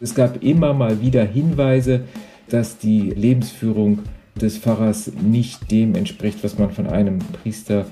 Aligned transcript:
Es 0.00 0.14
gab 0.14 0.42
immer 0.42 0.74
mal 0.74 1.00
wieder 1.00 1.24
Hinweise, 1.24 2.02
dass 2.48 2.78
die 2.78 3.10
Lebensführung 3.10 4.00
des 4.34 4.58
Pfarrers 4.58 5.10
nicht 5.22 5.70
dem 5.70 5.94
entspricht, 5.94 6.44
was 6.44 6.58
man 6.58 6.70
von 6.70 6.86
einem 6.86 7.18
Priester 7.18 7.86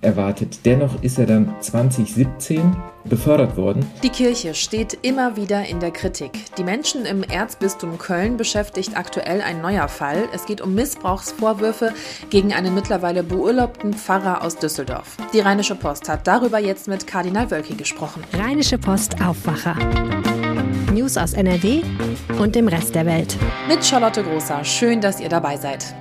erwartet. 0.00 0.60
Dennoch 0.64 1.02
ist 1.02 1.18
er 1.18 1.26
dann 1.26 1.54
2017 1.60 2.74
befördert 3.04 3.56
worden. 3.56 3.84
Die 4.02 4.08
Kirche 4.08 4.54
steht 4.54 4.98
immer 5.02 5.36
wieder 5.36 5.64
in 5.66 5.78
der 5.78 5.90
Kritik. 5.90 6.32
Die 6.56 6.64
Menschen 6.64 7.04
im 7.04 7.22
Erzbistum 7.22 7.98
Köln 7.98 8.36
beschäftigt 8.36 8.96
aktuell 8.96 9.42
ein 9.42 9.60
neuer 9.60 9.88
Fall. 9.88 10.24
Es 10.34 10.46
geht 10.46 10.60
um 10.60 10.74
Missbrauchsvorwürfe 10.74 11.92
gegen 12.30 12.52
einen 12.52 12.74
mittlerweile 12.74 13.22
beurlaubten 13.22 13.92
Pfarrer 13.92 14.42
aus 14.42 14.56
Düsseldorf. 14.56 15.16
Die 15.32 15.40
Rheinische 15.40 15.76
Post 15.76 16.08
hat 16.08 16.26
darüber 16.26 16.58
jetzt 16.58 16.88
mit 16.88 17.06
Kardinal 17.06 17.50
Wölki 17.50 17.74
gesprochen. 17.74 18.24
Rheinische 18.32 18.78
Post 18.78 19.22
Aufwacher. 19.22 19.76
News 20.92 21.16
aus 21.16 21.32
NRW 21.32 21.82
und 22.38 22.54
dem 22.54 22.68
Rest 22.68 22.94
der 22.94 23.06
Welt. 23.06 23.36
Mit 23.66 23.84
Charlotte 23.84 24.22
Großer. 24.22 24.62
Schön, 24.64 25.00
dass 25.00 25.20
ihr 25.20 25.30
dabei 25.30 25.56
seid. 25.56 25.94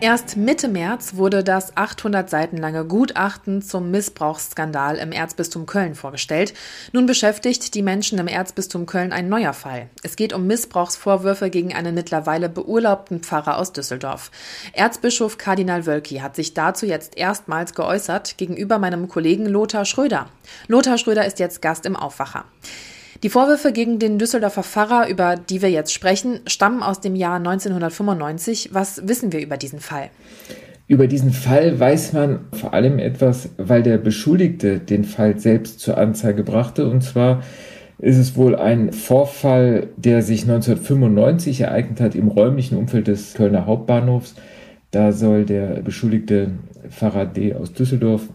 Erst 0.00 0.38
Mitte 0.38 0.68
März 0.68 1.16
wurde 1.16 1.44
das 1.44 1.76
800 1.76 2.30
Seiten 2.30 2.56
lange 2.56 2.86
Gutachten 2.86 3.60
zum 3.60 3.90
Missbrauchsskandal 3.90 4.96
im 4.96 5.12
Erzbistum 5.12 5.66
Köln 5.66 5.94
vorgestellt. 5.94 6.54
Nun 6.92 7.04
beschäftigt 7.04 7.74
die 7.74 7.82
Menschen 7.82 8.18
im 8.18 8.26
Erzbistum 8.26 8.86
Köln 8.86 9.12
ein 9.12 9.28
neuer 9.28 9.52
Fall. 9.52 9.90
Es 10.02 10.16
geht 10.16 10.32
um 10.32 10.46
Missbrauchsvorwürfe 10.46 11.50
gegen 11.50 11.74
einen 11.74 11.94
mittlerweile 11.94 12.48
beurlaubten 12.48 13.20
Pfarrer 13.20 13.58
aus 13.58 13.74
Düsseldorf. 13.74 14.30
Erzbischof 14.72 15.36
Kardinal 15.36 15.84
Wölki 15.84 16.20
hat 16.20 16.34
sich 16.34 16.54
dazu 16.54 16.86
jetzt 16.86 17.18
erstmals 17.18 17.74
geäußert 17.74 18.38
gegenüber 18.38 18.78
meinem 18.78 19.06
Kollegen 19.06 19.44
Lothar 19.44 19.84
Schröder. 19.84 20.30
Lothar 20.66 20.96
Schröder 20.96 21.26
ist 21.26 21.40
jetzt 21.40 21.60
Gast 21.60 21.84
im 21.84 21.94
Aufwacher. 21.94 22.46
Die 23.22 23.28
Vorwürfe 23.28 23.72
gegen 23.72 23.98
den 23.98 24.18
Düsseldorfer 24.18 24.62
Pfarrer, 24.62 25.06
über 25.10 25.36
die 25.36 25.60
wir 25.60 25.70
jetzt 25.70 25.92
sprechen, 25.92 26.40
stammen 26.46 26.82
aus 26.82 27.00
dem 27.00 27.14
Jahr 27.14 27.36
1995. 27.36 28.70
Was 28.72 29.06
wissen 29.06 29.30
wir 29.30 29.42
über 29.42 29.58
diesen 29.58 29.80
Fall? 29.80 30.08
Über 30.86 31.06
diesen 31.06 31.30
Fall 31.30 31.78
weiß 31.78 32.14
man 32.14 32.46
vor 32.52 32.72
allem 32.72 32.98
etwas, 32.98 33.50
weil 33.58 33.82
der 33.82 33.98
Beschuldigte 33.98 34.78
den 34.78 35.04
Fall 35.04 35.38
selbst 35.38 35.80
zur 35.80 35.98
Anzeige 35.98 36.44
brachte. 36.44 36.88
Und 36.88 37.02
zwar 37.02 37.42
ist 37.98 38.16
es 38.16 38.36
wohl 38.36 38.56
ein 38.56 38.90
Vorfall, 38.94 39.88
der 39.98 40.22
sich 40.22 40.42
1995 40.44 41.60
ereignet 41.60 42.00
hat 42.00 42.14
im 42.14 42.28
räumlichen 42.28 42.78
Umfeld 42.78 43.06
des 43.06 43.34
Kölner 43.34 43.66
Hauptbahnhofs. 43.66 44.34
Da 44.92 45.12
soll 45.12 45.44
der 45.44 45.82
beschuldigte 45.82 46.52
Pfarrer 46.88 47.26
D. 47.26 47.54
aus 47.54 47.74
Düsseldorf 47.74 48.30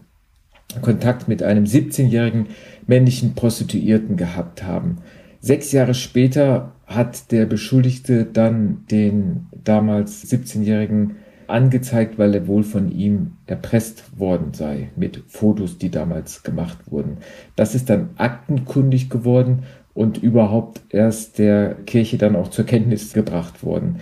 Kontakt 0.82 1.28
mit 1.28 1.44
einem 1.44 1.66
17-jährigen 1.66 2.48
männlichen 2.88 3.36
Prostituierten 3.36 4.18
gehabt 4.18 4.64
haben. 4.64 4.98
Sechs 5.40 5.72
Jahre 5.72 5.94
später 5.94 6.74
hat 6.88 7.32
der 7.32 7.46
Beschuldigte 7.46 8.26
dann 8.26 8.86
den 8.90 9.48
damals 9.64 10.26
17-jährigen 10.32 11.18
angezeigt, 11.48 12.18
weil 12.18 12.34
er 12.34 12.48
wohl 12.48 12.64
von 12.64 12.92
ihm 12.92 13.34
erpresst 13.46 14.20
worden 14.20 14.54
sei 14.54 14.90
mit 14.96 15.24
Fotos, 15.28 15.78
die 15.78 15.92
damals 15.92 16.44
gemacht 16.44 16.78
wurden. 16.92 17.18
Das 17.56 17.76
ist 17.76 17.90
dann 17.90 18.10
aktenkundig 18.18 19.10
geworden 19.10 19.64
und 19.94 20.18
überhaupt 20.22 20.82
erst 20.90 21.38
der 21.38 21.76
Kirche 21.86 22.18
dann 22.18 22.36
auch 22.36 22.50
zur 22.50 22.66
Kenntnis 22.66 23.14
gebracht 23.14 23.64
worden. 23.64 23.98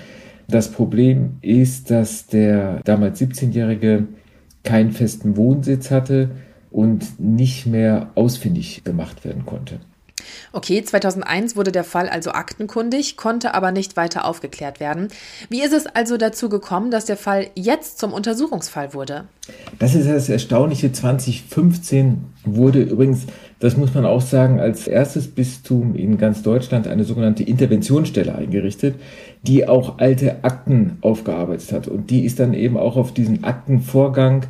Das 0.47 0.71
Problem 0.71 1.37
ist, 1.41 1.91
dass 1.91 2.27
der 2.27 2.81
damals 2.83 3.21
17-jährige 3.21 4.07
keinen 4.63 4.91
festen 4.91 5.37
Wohnsitz 5.37 5.91
hatte, 5.91 6.31
und 6.73 7.19
nicht 7.19 7.65
mehr 7.65 8.09
ausfindig 8.15 8.83
gemacht 8.83 9.23
werden 9.23 9.45
konnte. 9.45 9.79
Okay, 10.51 10.83
2001 10.83 11.55
wurde 11.55 11.71
der 11.71 11.83
Fall 11.83 12.09
also 12.09 12.31
aktenkundig, 12.31 13.17
konnte 13.17 13.53
aber 13.53 13.71
nicht 13.71 13.97
weiter 13.97 14.25
aufgeklärt 14.25 14.79
werden. 14.79 15.07
Wie 15.49 15.61
ist 15.61 15.73
es 15.73 15.85
also 15.87 16.17
dazu 16.17 16.49
gekommen, 16.49 16.91
dass 16.91 17.05
der 17.05 17.17
Fall 17.17 17.47
jetzt 17.55 17.99
zum 17.99 18.13
Untersuchungsfall 18.13 18.93
wurde? 18.93 19.25
Das 19.79 19.95
ist 19.95 20.07
das 20.07 20.29
Erstaunliche. 20.29 20.91
2015 20.91 22.25
wurde 22.45 22.83
übrigens, 22.83 23.25
das 23.59 23.77
muss 23.77 23.93
man 23.93 24.05
auch 24.05 24.21
sagen, 24.21 24.59
als 24.59 24.87
erstes 24.87 25.27
Bistum 25.27 25.95
in 25.95 26.17
ganz 26.17 26.43
Deutschland 26.43 26.87
eine 26.87 27.03
sogenannte 27.03 27.43
Interventionsstelle 27.43 28.35
eingerichtet, 28.35 28.95
die 29.41 29.67
auch 29.67 29.97
alte 29.99 30.43
Akten 30.43 30.97
aufgearbeitet 31.01 31.71
hat. 31.71 31.87
Und 31.87 32.09
die 32.09 32.25
ist 32.25 32.39
dann 32.39 32.53
eben 32.53 32.77
auch 32.77 32.95
auf 32.95 33.13
diesen 33.13 33.43
Aktenvorgang 33.43 34.45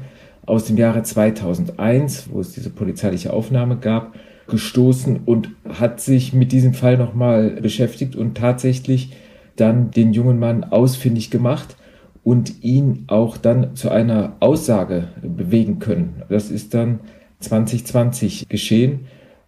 aus 0.46 0.66
dem 0.66 0.78
Jahre 0.78 1.04
2001, 1.04 2.30
wo 2.32 2.40
es 2.40 2.54
diese 2.54 2.70
polizeiliche 2.70 3.34
Aufnahme 3.34 3.78
gab, 3.78 4.16
gestoßen 4.48 5.22
und 5.26 5.50
hat 5.68 6.02
sich 6.02 6.34
mit 6.34 6.52
diesem 6.52 6.74
Fall 6.74 6.98
nochmal 6.98 7.52
beschäftigt 7.62 8.16
und 8.16 8.36
tatsächlich 8.36 9.14
dann 9.56 9.92
den 9.92 10.14
jungen 10.14 10.40
Mann 10.40 10.64
ausfindig 10.64 11.32
gemacht 11.32 11.78
und 12.24 12.64
ihn 12.64 13.06
auch 13.08 13.38
dann 13.38 13.76
zu 13.76 13.90
einer 13.90 14.36
Aussage 14.40 15.10
bewegen 15.22 15.80
können. 15.80 16.24
Das 16.30 16.50
ist 16.50 16.74
dann 16.74 17.00
2020 17.40 18.48
geschehen 18.50 19.02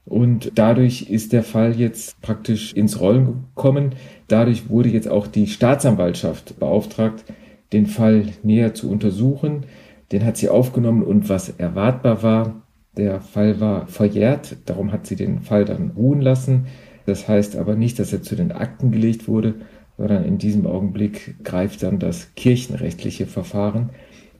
und 0.05 0.51
dadurch 0.55 1.09
ist 1.09 1.33
der 1.33 1.43
Fall 1.43 1.75
jetzt 1.75 2.21
praktisch 2.21 2.73
ins 2.73 2.99
Rollen 2.99 3.45
gekommen. 3.55 3.95
Dadurch 4.27 4.69
wurde 4.69 4.89
jetzt 4.89 5.07
auch 5.07 5.27
die 5.27 5.47
Staatsanwaltschaft 5.47 6.59
beauftragt, 6.59 7.25
den 7.73 7.87
Fall 7.87 8.27
näher 8.43 8.73
zu 8.73 8.89
untersuchen. 8.91 9.65
Den 10.15 10.23
hat 10.23 10.37
sie 10.37 10.47
aufgenommen 10.47 11.03
und 11.03 11.27
was 11.27 11.49
erwartbar 11.49 12.23
war, 12.23 12.61
der 12.95 13.19
Fall 13.19 13.59
war 13.59 13.85
verjährt, 13.87 14.55
darum 14.65 14.93
hat 14.93 15.05
sie 15.05 15.17
den 15.17 15.41
Fall 15.41 15.65
dann 15.65 15.91
ruhen 15.91 16.21
lassen. 16.21 16.67
Das 17.05 17.27
heißt 17.27 17.57
aber 17.57 17.75
nicht, 17.75 17.99
dass 17.99 18.13
er 18.13 18.21
zu 18.21 18.37
den 18.37 18.53
Akten 18.53 18.91
gelegt 18.91 19.27
wurde, 19.27 19.55
sondern 19.97 20.23
in 20.23 20.37
diesem 20.37 20.67
Augenblick 20.67 21.43
greift 21.43 21.83
dann 21.83 21.99
das 21.99 22.33
kirchenrechtliche 22.35 23.25
Verfahren 23.25 23.89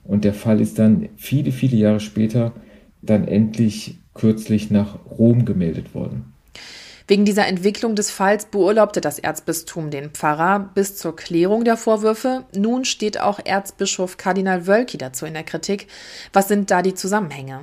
und 0.02 0.24
der 0.24 0.32
Fall 0.32 0.62
ist 0.62 0.78
dann 0.78 1.10
viele, 1.18 1.52
viele 1.52 1.76
Jahre 1.76 2.00
später 2.00 2.54
dann 3.02 3.28
endlich 3.28 3.98
kürzlich 4.14 4.70
nach 4.70 4.98
Rom 5.18 5.44
gemeldet 5.44 5.94
worden. 5.94 6.32
Wegen 7.08 7.24
dieser 7.24 7.46
Entwicklung 7.46 7.94
des 7.94 8.10
Falls 8.10 8.46
beurlaubte 8.46 9.00
das 9.00 9.20
Erzbistum 9.20 9.90
den 9.90 10.10
Pfarrer 10.10 10.70
bis 10.74 10.96
zur 10.96 11.14
Klärung 11.14 11.64
der 11.64 11.76
Vorwürfe. 11.76 12.44
Nun 12.56 12.84
steht 12.84 13.20
auch 13.20 13.38
Erzbischof 13.44 14.16
Kardinal 14.16 14.66
Wölki 14.66 14.98
dazu 14.98 15.24
in 15.24 15.34
der 15.34 15.44
Kritik. 15.44 15.86
Was 16.32 16.48
sind 16.48 16.72
da 16.72 16.82
die 16.82 16.94
Zusammenhänge? 16.94 17.60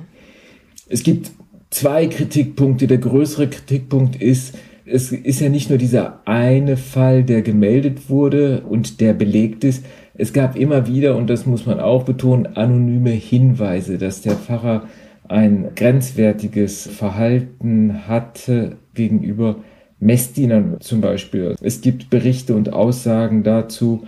Es 0.88 1.02
gibt 1.02 1.30
zwei 1.68 2.06
Kritikpunkte. 2.06 2.86
Der 2.86 2.96
größere 2.96 3.50
Kritikpunkt 3.50 4.16
ist, 4.16 4.54
es 4.86 5.12
ist 5.12 5.40
ja 5.40 5.50
nicht 5.50 5.68
nur 5.68 5.78
dieser 5.78 6.26
eine 6.26 6.78
Fall, 6.78 7.22
der 7.22 7.42
gemeldet 7.42 8.08
wurde 8.08 8.62
und 8.62 9.02
der 9.02 9.12
belegt 9.12 9.62
ist. 9.62 9.84
Es 10.14 10.32
gab 10.32 10.56
immer 10.56 10.86
wieder, 10.86 11.16
und 11.16 11.28
das 11.28 11.44
muss 11.44 11.66
man 11.66 11.80
auch 11.80 12.04
betonen, 12.04 12.46
anonyme 12.56 13.10
Hinweise, 13.10 13.98
dass 13.98 14.22
der 14.22 14.36
Pfarrer 14.36 14.88
ein 15.28 15.70
grenzwertiges 15.74 16.86
Verhalten 16.86 18.06
hatte 18.06 18.76
gegenüber 18.94 19.56
Messdienern 19.98 20.76
zum 20.80 21.00
Beispiel. 21.00 21.56
Es 21.62 21.80
gibt 21.80 22.10
Berichte 22.10 22.54
und 22.54 22.72
Aussagen 22.72 23.42
dazu, 23.42 24.06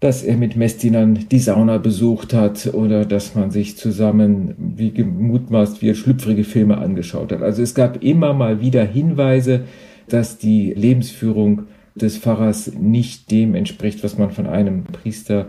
dass 0.00 0.24
er 0.24 0.36
mit 0.36 0.56
Messdienern 0.56 1.26
die 1.30 1.38
Sauna 1.38 1.78
besucht 1.78 2.32
hat 2.34 2.72
oder 2.72 3.04
dass 3.04 3.34
man 3.34 3.50
sich 3.50 3.76
zusammen, 3.76 4.54
wie 4.58 4.90
gemutmaßt 4.90 5.82
wird, 5.82 5.96
schlüpfrige 5.96 6.44
Filme 6.44 6.78
angeschaut 6.78 7.30
hat. 7.30 7.42
Also 7.42 7.62
es 7.62 7.74
gab 7.74 8.02
immer 8.02 8.32
mal 8.32 8.60
wieder 8.60 8.84
Hinweise, 8.84 9.64
dass 10.08 10.38
die 10.38 10.72
Lebensführung 10.74 11.66
des 11.94 12.16
Pfarrers 12.16 12.72
nicht 12.74 13.30
dem 13.30 13.54
entspricht, 13.54 14.02
was 14.02 14.18
man 14.18 14.30
von 14.30 14.46
einem 14.46 14.84
Priester 14.84 15.48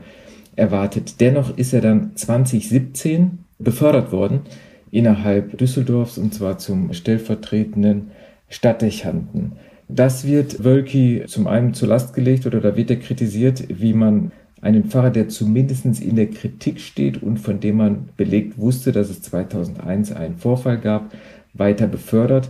erwartet. 0.56 1.20
Dennoch 1.20 1.58
ist 1.58 1.74
er 1.74 1.82
dann 1.82 2.16
2017 2.16 3.40
befördert 3.58 4.12
worden 4.12 4.42
innerhalb 4.94 5.58
Düsseldorfs 5.58 6.20
und 6.20 6.36
zwar 6.36 6.60
zum 6.60 6.94
stellvertretenden 6.94 8.12
Stadtdechanten. 8.48 9.54
Das 9.90 10.28
wird 10.28 10.64
Wölki 10.64 11.24
zum 11.26 11.48
einen 11.48 11.74
zur 11.74 11.88
Last 11.88 12.14
gelegt 12.14 12.46
oder 12.46 12.62
da 12.62 12.78
wird 12.78 12.92
er 12.92 12.98
kritisiert, 12.98 13.64
wie 13.70 13.94
man 13.94 14.32
einen 14.62 14.86
Pfarrer, 14.86 15.10
der 15.10 15.30
zumindest 15.30 15.86
in 15.86 16.16
der 16.16 16.30
Kritik 16.30 16.80
steht 16.80 17.24
und 17.24 17.38
von 17.38 17.60
dem 17.60 17.78
man 17.78 18.10
belegt 18.18 18.60
wusste, 18.60 18.92
dass 18.92 19.10
es 19.10 19.24
2001 19.24 20.12
einen 20.12 20.38
Vorfall 20.38 20.78
gab, 20.78 21.12
weiter 21.56 21.88
befördert. 21.88 22.50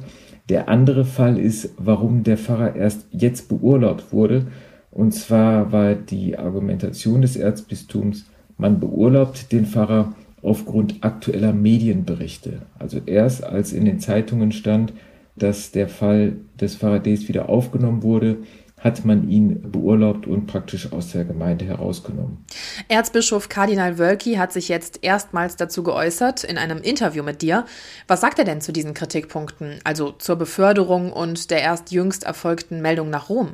Der 0.50 0.68
andere 0.68 1.06
Fall 1.06 1.40
ist, 1.40 1.70
warum 1.78 2.24
der 2.24 2.38
Pfarrer 2.38 2.76
erst 2.76 3.08
jetzt 3.12 3.48
beurlaubt 3.48 4.12
wurde. 4.12 4.48
Und 4.92 5.14
zwar 5.14 5.72
war 5.72 5.96
die 5.96 6.38
Argumentation 6.38 7.22
des 7.22 7.38
Erzbistums, 7.38 8.26
man 8.58 8.82
beurlaubt 8.82 9.52
den 9.54 9.66
Pfarrer 9.66 10.14
aufgrund 10.44 11.04
aktueller 11.04 11.54
Medienberichte. 11.54 12.64
Also 12.78 13.00
erst 13.06 13.44
als 13.44 13.74
in 13.74 13.86
den 13.86 14.00
Zeitungen 14.00 14.52
stand, 14.52 14.94
dass 15.36 15.72
der 15.72 15.88
Fall 15.88 16.38
des 16.60 16.76
Faradays 16.76 17.28
wieder 17.28 17.50
aufgenommen 17.50 18.04
wurde, 18.04 18.38
hat 18.84 19.06
man 19.06 19.30
ihn 19.30 19.72
beurlaubt 19.72 20.28
und 20.28 20.46
praktisch 20.46 20.92
aus 20.92 21.14
der 21.14 21.24
Gemeinde 21.24 21.64
herausgenommen. 21.64 22.46
Erzbischof 22.90 23.48
Kardinal 23.48 23.98
Wölki 23.98 24.36
hat 24.36 24.52
sich 24.52 24.68
jetzt 24.68 25.00
erstmals 25.04 25.56
dazu 25.56 25.84
geäußert 25.84 26.44
in 26.44 26.58
einem 26.58 26.80
Interview 26.80 27.24
mit 27.24 27.42
dir. 27.42 27.66
Was 28.08 28.20
sagt 28.20 28.40
er 28.40 28.46
denn 28.46 28.60
zu 28.60 28.74
diesen 28.74 28.94
Kritikpunkten, 28.94 29.80
also 29.86 30.12
zur 30.12 30.36
Beförderung 30.36 31.14
und 31.14 31.50
der 31.50 31.62
erst 31.62 31.92
jüngst 31.92 32.26
erfolgten 32.26 32.82
Meldung 32.82 33.10
nach 33.10 33.30
Rom? 33.30 33.54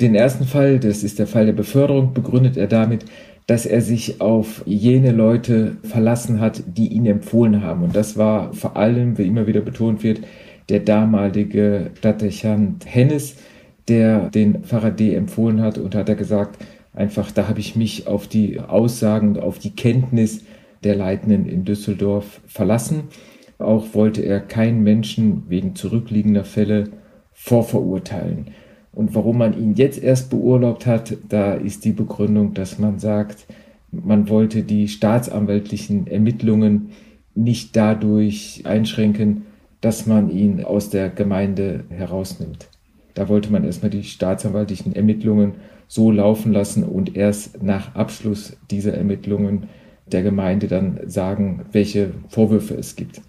Den 0.00 0.14
ersten 0.14 0.44
Fall, 0.44 0.78
das 0.78 1.02
ist 1.02 1.18
der 1.18 1.26
Fall 1.26 1.46
der 1.46 1.52
Beförderung, 1.52 2.14
begründet 2.14 2.56
er 2.56 2.68
damit, 2.68 3.04
dass 3.48 3.64
er 3.64 3.80
sich 3.80 4.20
auf 4.20 4.62
jene 4.66 5.10
Leute 5.10 5.78
verlassen 5.82 6.38
hat, 6.38 6.62
die 6.66 6.88
ihn 6.88 7.06
empfohlen 7.06 7.62
haben. 7.62 7.82
Und 7.82 7.96
das 7.96 8.18
war 8.18 8.52
vor 8.52 8.76
allem, 8.76 9.16
wie 9.16 9.26
immer 9.26 9.46
wieder 9.46 9.62
betont 9.62 10.02
wird, 10.02 10.20
der 10.68 10.80
damalige 10.80 11.90
Stadtdechant 11.94 12.84
Hennes, 12.86 13.36
der 13.88 14.28
den 14.28 14.64
D. 14.98 15.14
empfohlen 15.14 15.62
hat 15.62 15.78
und 15.78 15.94
hat 15.94 16.10
er 16.10 16.14
gesagt, 16.14 16.62
einfach 16.92 17.30
da 17.30 17.48
habe 17.48 17.60
ich 17.60 17.74
mich 17.74 18.06
auf 18.06 18.26
die 18.26 18.60
Aussagen 18.60 19.28
und 19.28 19.38
auf 19.38 19.58
die 19.58 19.74
Kenntnis 19.74 20.44
der 20.84 20.96
Leitenden 20.96 21.46
in 21.46 21.64
Düsseldorf 21.64 22.42
verlassen. 22.46 23.04
Auch 23.56 23.94
wollte 23.94 24.20
er 24.20 24.40
keinen 24.40 24.82
Menschen 24.82 25.44
wegen 25.48 25.74
zurückliegender 25.74 26.44
Fälle 26.44 26.90
vorverurteilen. 27.32 28.48
Und 28.98 29.14
warum 29.14 29.38
man 29.38 29.56
ihn 29.56 29.76
jetzt 29.76 30.02
erst 30.02 30.28
beurlaubt 30.28 30.84
hat, 30.84 31.16
da 31.28 31.54
ist 31.54 31.84
die 31.84 31.92
Begründung, 31.92 32.54
dass 32.54 32.80
man 32.80 32.98
sagt, 32.98 33.46
man 33.92 34.28
wollte 34.28 34.64
die 34.64 34.88
staatsanwaltlichen 34.88 36.08
Ermittlungen 36.08 36.90
nicht 37.36 37.76
dadurch 37.76 38.62
einschränken, 38.64 39.46
dass 39.80 40.06
man 40.06 40.30
ihn 40.30 40.64
aus 40.64 40.90
der 40.90 41.10
Gemeinde 41.10 41.84
herausnimmt. 41.90 42.66
Da 43.14 43.28
wollte 43.28 43.52
man 43.52 43.62
erstmal 43.62 43.90
die 43.90 44.02
staatsanwaltlichen 44.02 44.96
Ermittlungen 44.96 45.52
so 45.86 46.10
laufen 46.10 46.52
lassen 46.52 46.82
und 46.82 47.14
erst 47.14 47.62
nach 47.62 47.94
Abschluss 47.94 48.56
dieser 48.68 48.94
Ermittlungen 48.94 49.68
der 50.06 50.24
Gemeinde 50.24 50.66
dann 50.66 50.98
sagen, 51.06 51.66
welche 51.70 52.14
Vorwürfe 52.30 52.74
es 52.74 52.96
gibt. 52.96 53.20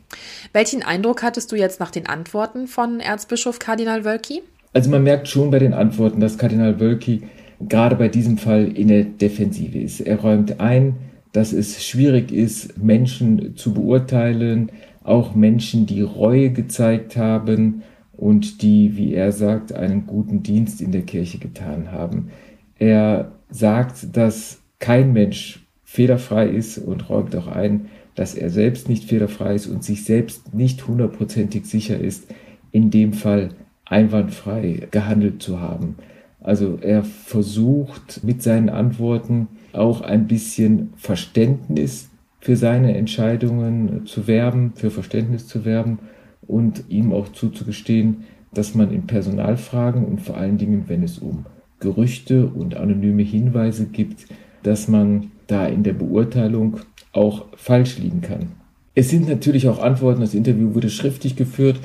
Welchen 0.51 0.81
Eindruck 0.81 1.21
hattest 1.21 1.51
du 1.51 1.56
jetzt 1.56 1.80
nach 1.80 1.92
den 1.92 2.07
Antworten 2.07 2.66
von 2.66 3.00
Erzbischof 3.00 3.60
Kardinal 3.60 4.04
Wölki? 4.04 4.42
Also 4.74 4.89
man 4.89 5.04
merkt 5.04 5.27
schon 5.27 5.51
bei 5.51 5.60
den 5.60 5.74
Antworten, 5.74 6.19
dass 6.19 6.38
Kardinal 6.38 6.80
Wölki 6.80 7.24
gerade 7.68 7.95
bei 7.95 8.07
diesem 8.07 8.38
Fall 8.38 8.68
in 8.68 8.88
der 8.88 9.04
Defensive 9.04 9.77
ist. 9.80 10.00
Er 10.01 10.19
räumt 10.19 10.60
ein, 10.60 10.95
dass 11.31 11.54
es 11.54 11.83
schwierig 11.86 12.31
ist, 12.31 12.77
Menschen 12.81 13.56
zu 13.56 13.74
beurteilen, 13.74 14.71
auch 15.04 15.36
Menschen, 15.36 15.86
die 15.86 16.01
Reue 16.01 16.51
gezeigt 16.51 17.18
haben 17.18 17.83
und 18.13 18.62
die, 18.62 18.95
wie 18.95 19.13
er 19.13 19.31
sagt, 19.31 19.74
einen 19.74 20.06
guten 20.06 20.44
Dienst 20.44 20.81
in 20.81 20.92
der 20.92 21.04
Kirche 21.04 21.39
getan 21.39 21.92
haben. 21.92 22.30
Er 22.77 23.31
sagt, 23.50 24.16
dass 24.16 24.62
kein 24.80 25.13
Mensch 25.13 25.66
fehlerfrei 25.83 26.48
ist 26.48 26.77
und 26.77 27.10
räumt 27.10 27.36
auch 27.36 27.48
ein, 27.48 27.88
dass 28.16 28.36
er 28.36 28.50
selbst 28.50 28.89
nicht 28.89 29.06
fehlerfrei 29.06 29.56
ist 29.56 29.68
und 29.68 29.83
sich 29.83 30.04
selbst 30.04 30.54
nicht 30.54 30.88
hundertprozentig 30.88 31.66
sicher 31.66 32.00
ist, 32.00 32.27
in 32.71 32.92
dem 32.92 33.13
Fall 33.13 33.50
einwandfrei 33.89 34.88
gehandelt 34.91 35.41
zu 35.41 35.59
haben. 35.59 35.95
Also 36.41 36.77
er 36.81 37.03
versucht 37.03 38.24
mit 38.24 38.41
seinen 38.41 38.69
Antworten 38.69 39.47
auch 39.74 40.01
ein 40.01 40.27
bisschen 40.27 40.94
Verständnis 40.95 42.09
für 42.39 42.56
seine 42.56 42.95
Entscheidungen 42.95 44.06
zu 44.06 44.27
werben, 44.27 44.71
für 44.75 44.89
Verständnis 44.89 45.47
zu 45.47 45.65
werben 45.65 46.00
und 46.47 46.86
ihm 46.88 47.12
auch 47.12 47.30
zuzugestehen, 47.30 48.24
dass 48.53 48.74
man 48.74 48.91
in 48.91 49.06
Personalfragen 49.06 50.06
und 50.06 50.21
vor 50.21 50.38
allen 50.38 50.57
Dingen, 50.57 50.85
wenn 50.88 51.03
es 51.03 51.19
um 51.19 51.45
Gerüchte 51.80 52.47
und 52.47 52.75
anonyme 52.75 53.24
Hinweise 53.24 53.85
gibt, 53.85 54.25
dass 54.63 54.88
man 54.88 55.31
da 55.47 55.68
in 55.68 55.83
der 55.83 55.94
Beurteilung 55.94 56.77
auch 57.12 57.45
falsch 57.56 57.97
liegen 57.97 58.21
kann. 58.21 58.53
Es 58.95 59.09
sind 59.09 59.27
natürlich 59.30 59.68
auch 59.68 59.80
Antworten, 59.80 60.21
das 60.21 60.33
Interview 60.33 60.74
wurde 60.74 60.89
schriftlich 60.89 61.35
geführt. 61.35 61.80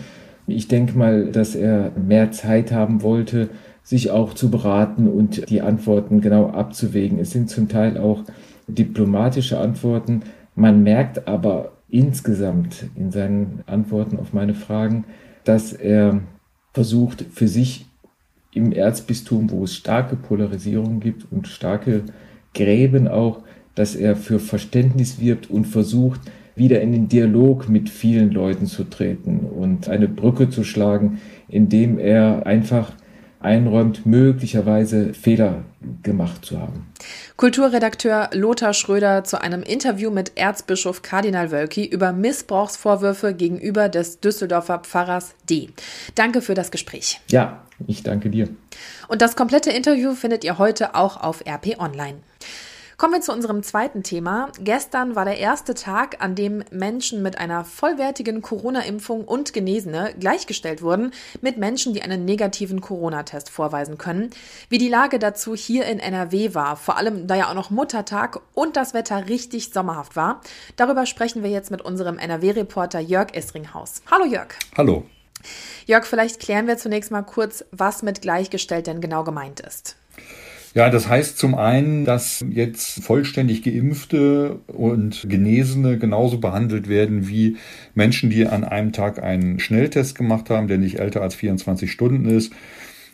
Ich 0.47 0.69
denke 0.69 0.97
mal, 0.97 1.31
dass 1.31 1.55
er 1.55 1.93
mehr 1.93 2.31
Zeit 2.33 2.73
haben 2.73 3.03
wollte, 3.03 3.49
sich 3.83 4.11
auch 4.11 4.35
zu 4.35 4.51
beraten 4.51 5.09
und 5.09 5.49
die 5.51 5.63
Antworten 5.63 6.21
genau 6.21 6.49
abzuwägen. 6.49 7.19
Es 7.19 7.31
sind 7.31 7.51
zum 7.51 7.69
Teil 7.69 7.99
auch 7.99 8.25
diplomatische 8.67 9.59
Antworten. 9.59 10.23
Man 10.55 10.83
merkt 10.83 11.29
aber 11.29 11.73
insgesamt 11.89 12.87
in 12.97 13.11
seinen 13.11 13.63
Antworten 13.67 14.19
auf 14.19 14.33
meine 14.33 14.55
Fragen, 14.55 15.05
dass 15.45 15.73
er 15.73 16.21
versucht, 16.73 17.27
für 17.31 17.49
sich 17.49 17.87
im 18.53 18.73
Erzbistum, 18.73 19.51
wo 19.51 19.65
es 19.65 19.75
starke 19.75 20.17
Polarisierung 20.17 21.01
gibt 21.01 21.31
und 21.31 21.49
starke 21.49 22.05
Gräben 22.55 23.09
auch, 23.09 23.41
dass 23.75 23.97
er 23.97 24.17
für 24.17 24.39
Verständnis 24.39 25.21
wirbt 25.21 25.51
und 25.51 25.67
versucht, 25.67 26.21
wieder 26.57 26.81
in 26.81 26.93
den 26.93 27.09
Dialog 27.09 27.69
mit 27.69 27.91
vielen 27.91 28.31
Leuten 28.31 28.67
zu 28.67 28.85
treten 28.85 29.41
und 29.41 29.89
eine 29.89 30.09
Brücke 30.09 30.51
zu 30.51 30.65
schlagen, 30.65 31.21
indem 31.49 31.99
er 31.99 32.47
einfach 32.47 32.93
einräumt, 33.45 34.07
möglicherweise 34.07 35.13
Fehler 35.13 35.65
gemacht 36.03 36.45
zu 36.45 36.59
haben. 36.59 36.87
Kulturredakteur 37.37 38.31
Lothar 38.33 38.73
Schröder 38.73 39.23
zu 39.25 39.41
einem 39.41 39.63
Interview 39.63 40.11
mit 40.11 40.33
Erzbischof 40.37 41.03
Kardinal 41.03 41.51
Wölki 41.51 41.85
über 41.85 42.13
Missbrauchsvorwürfe 42.13 43.35
gegenüber 43.35 43.89
des 43.89 44.21
Düsseldorfer 44.21 44.79
Pfarrers 44.79 45.35
D. 45.49 45.69
Danke 46.15 46.41
für 46.41 46.55
das 46.55 46.71
Gespräch. 46.71 47.21
Ja, 47.31 47.65
ich 47.87 48.03
danke 48.03 48.31
dir. 48.31 48.49
Und 49.09 49.21
das 49.21 49.37
komplette 49.37 49.71
Interview 49.71 50.15
findet 50.15 50.45
ihr 50.45 50.59
heute 50.59 50.95
auch 50.95 51.23
auf 51.23 51.45
RP 51.47 51.79
Online. 51.79 52.17
Kommen 52.97 53.15
wir 53.15 53.21
zu 53.21 53.33
unserem 53.33 53.65
zweiten 53.65 54.05
Thema. 54.05 54.51
Gestern 54.61 55.17
war 55.17 55.25
der 55.25 55.39
erste 55.39 55.75
Tag, 55.75 56.23
an 56.23 56.37
dem 56.37 56.63
Menschen 56.71 57.23
mit 57.23 57.39
einer 57.39 57.65
vollwertigen 57.65 58.41
Corona-Impfung 58.41 59.25
und 59.25 59.53
Genesene 59.53 60.15
gleichgestellt 60.21 60.81
wurden 60.81 61.13
mit 61.41 61.57
Menschen, 61.57 61.93
die 61.93 62.03
einen 62.03 62.25
negativen 62.25 62.81
Corona-Test 62.81 63.51
vorweisen 63.51 63.99
können. 63.99 64.31
Wie 64.69 64.79
die 64.79 64.89
Lage 64.89 65.19
dazu 65.19 65.57
hier 65.57 65.87
in 65.87 65.99
NRW 65.99 66.55
war, 66.55 66.77
vor 66.77 66.97
allem 66.97 67.27
da 67.27 67.35
ja 67.35 67.51
auch 67.51 67.55
noch 67.55 67.71
Muttertag 67.71 68.41
und 68.55 68.77
das 68.77 68.95
Wetter 68.95 69.29
richtig 69.29 69.73
sommerhaft 69.73 70.15
war, 70.15 70.41
darüber 70.77 71.05
sprechen 71.07 71.43
wir 71.43 71.51
jetzt 71.51 71.73
mit 71.73 71.83
unserem 71.83 72.19
NRW-Reporter 72.19 73.01
Jörg 73.01 73.35
Esringhaus. 73.35 74.03
Hallo 74.09 74.25
Jörg. 74.25 74.49
Hallo. 74.77 75.05
Jörg, 75.87 76.07
vielleicht 76.07 76.39
klären 76.39 76.69
wir 76.69 76.79
zunächst 76.79 77.11
mal 77.11 77.23
kurz, 77.23 77.65
was 77.73 78.05
mit 78.05 78.23
gleichgestellt 78.23 78.87
denn 78.87 79.01
genau 79.01 79.25
gemeint 79.25 79.61
ist. 79.61 79.97
Ja, 80.75 80.91
das 80.91 81.09
heißt 81.09 81.39
zum 81.39 81.55
einen, 81.55 82.05
dass 82.05 82.45
jetzt 82.51 83.05
vollständig 83.05 83.63
geimpfte 83.63 84.59
und 84.67 85.25
Genesene 85.29 85.99
genauso 85.99 86.39
behandelt 86.39 86.89
werden 86.89 87.29
wie 87.29 87.57
Menschen, 87.95 88.29
die 88.29 88.45
an 88.45 88.65
einem 88.65 88.93
Tag 88.93 89.23
einen 89.23 89.61
Schnelltest 89.61 90.17
gemacht 90.17 90.51
haben, 90.51 90.67
der 90.67 90.79
nicht 90.79 90.99
älter 90.99 91.23
als 91.23 91.37
24 91.37 91.93
Stunden 91.93 92.25
ist, 92.25 92.53